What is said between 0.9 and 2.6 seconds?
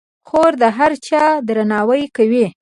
چا درناوی کوي.